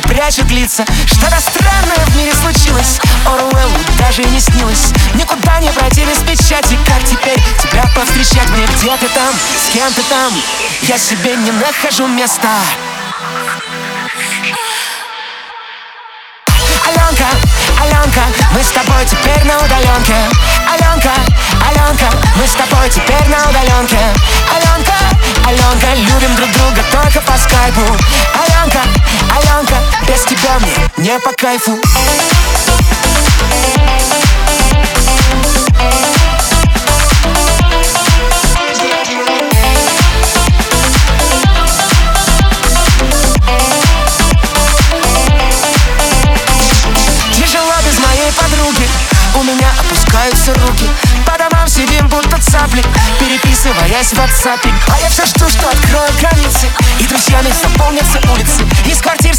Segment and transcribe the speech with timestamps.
[0.00, 3.00] прячут лица Что-то странное в мире случилось.
[3.26, 4.92] Оруэллу даже не снилось.
[5.14, 6.78] Никуда не пройти без печати.
[6.86, 8.48] Как теперь тебя повстречать?
[8.50, 8.66] Мне?
[8.66, 9.34] Где ты там?
[9.56, 10.32] С кем ты там?
[10.82, 12.58] Я себе не нахожу места.
[16.86, 17.26] Аленка,
[17.80, 20.16] Аленка, мы с тобой теперь на удаленке.
[20.68, 21.12] Аленка,
[21.68, 22.06] Аленка,
[22.36, 23.98] мы с тобой теперь на удаленке.
[24.50, 24.94] Аленка,
[25.46, 27.96] Аленка, любим друг друга только по скайпу
[30.52, 31.78] тебя мне не по кайфу.
[47.34, 48.88] Тяжело без моей подруги.
[49.34, 50.88] У меня опускаются руки.
[51.26, 52.84] По домам сидим будто цапли
[53.18, 54.60] Переписываясь в WhatsApp.
[54.92, 56.68] А я все жду, что открою границы
[57.00, 58.62] И друзьями заполнятся улицы.
[58.86, 59.31] Из квартир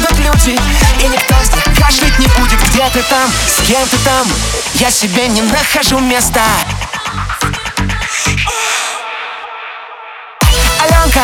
[0.00, 0.58] выйдут люди
[1.02, 2.60] И никто из кашлять не будет.
[2.68, 3.30] Где ты там?
[3.46, 4.26] С кем ты там?
[4.74, 6.44] Я себе не нахожу места.
[10.80, 11.20] Аленка,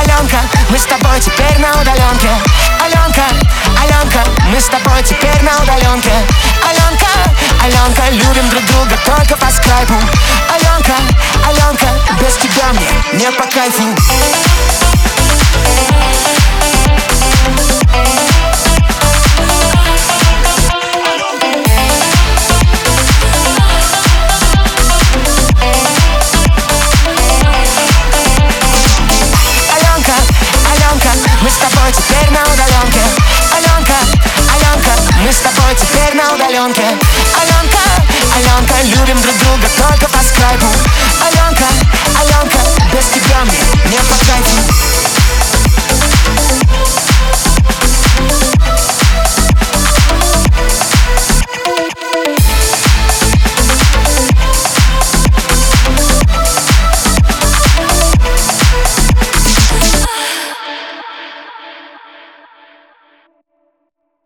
[0.00, 2.30] Аленка, мы с тобой теперь на удаленке.
[2.80, 3.24] Аленка,
[3.80, 6.12] Аленка, мы с тобой теперь на удаленке.
[6.68, 7.06] Аленка,
[7.62, 9.94] Аленка, любим друг друга только по скайпу.
[10.48, 10.94] Аленка,
[11.46, 11.86] Аленка,
[12.20, 13.94] без тебя мне не по кайфу
[40.40, 40.69] 最高。